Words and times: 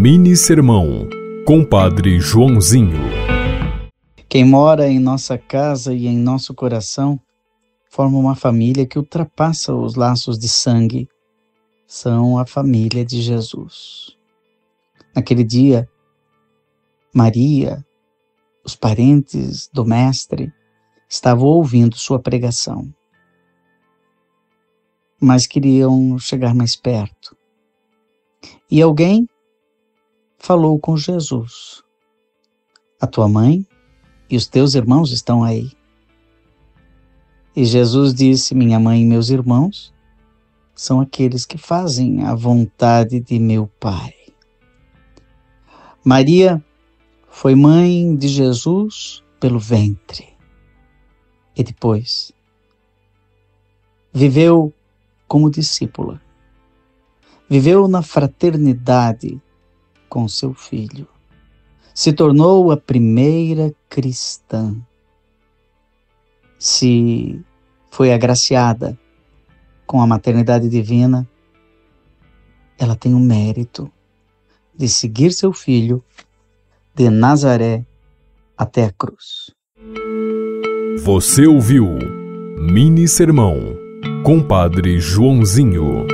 Mini 0.00 0.36
Sermão, 0.36 1.08
Compadre 1.44 2.20
Joãozinho. 2.20 3.00
Quem 4.28 4.44
mora 4.44 4.86
em 4.86 5.00
nossa 5.00 5.36
casa 5.36 5.92
e 5.92 6.06
em 6.06 6.16
nosso 6.16 6.54
coração 6.54 7.20
forma 7.90 8.16
uma 8.16 8.36
família 8.36 8.86
que 8.86 8.96
ultrapassa 8.96 9.74
os 9.74 9.96
laços 9.96 10.38
de 10.38 10.48
sangue. 10.48 11.08
São 11.84 12.38
a 12.38 12.46
família 12.46 13.04
de 13.04 13.20
Jesus. 13.20 14.16
Naquele 15.16 15.42
dia, 15.42 15.90
Maria, 17.12 17.84
os 18.64 18.76
parentes 18.76 19.68
do 19.72 19.84
Mestre, 19.84 20.52
estavam 21.08 21.48
ouvindo 21.48 21.96
sua 21.96 22.20
pregação, 22.20 22.88
mas 25.20 25.44
queriam 25.44 26.16
chegar 26.20 26.54
mais 26.54 26.76
perto. 26.76 27.36
E 28.70 28.80
alguém 28.80 29.28
falou 30.38 30.78
com 30.78 30.96
Jesus: 30.96 31.82
A 33.00 33.06
tua 33.06 33.28
mãe 33.28 33.66
e 34.30 34.36
os 34.36 34.46
teus 34.46 34.74
irmãos 34.74 35.10
estão 35.12 35.42
aí. 35.42 35.70
E 37.54 37.64
Jesus 37.64 38.14
disse: 38.14 38.54
Minha 38.54 38.78
mãe 38.78 39.02
e 39.02 39.06
meus 39.06 39.30
irmãos 39.30 39.92
são 40.74 41.00
aqueles 41.00 41.44
que 41.44 41.58
fazem 41.58 42.22
a 42.24 42.34
vontade 42.34 43.20
de 43.20 43.38
meu 43.38 43.66
Pai. 43.80 44.14
Maria 46.04 46.64
foi 47.28 47.54
mãe 47.54 48.14
de 48.16 48.28
Jesus 48.28 49.22
pelo 49.40 49.58
ventre. 49.58 50.28
E 51.56 51.64
depois 51.64 52.32
viveu 54.12 54.72
como 55.26 55.50
discípula. 55.50 56.20
Viveu 57.50 57.88
na 57.88 58.02
fraternidade 58.02 59.40
com 60.08 60.28
seu 60.28 60.54
filho. 60.54 61.06
Se 61.94 62.12
tornou 62.12 62.70
a 62.70 62.76
primeira 62.76 63.72
cristã. 63.88 64.76
Se 66.58 67.40
foi 67.90 68.12
agraciada 68.12 68.98
com 69.86 70.00
a 70.00 70.06
maternidade 70.06 70.68
divina, 70.68 71.28
ela 72.78 72.94
tem 72.94 73.14
o 73.14 73.18
mérito 73.18 73.90
de 74.76 74.88
seguir 74.88 75.32
seu 75.32 75.52
filho 75.52 76.02
de 76.94 77.10
Nazaré 77.10 77.84
até 78.56 78.84
a 78.84 78.92
cruz. 78.92 79.50
Você 81.04 81.46
ouviu 81.46 81.86
Mini 82.58 83.08
Sermão, 83.08 83.56
Compadre 84.24 85.00
Joãozinho. 85.00 86.06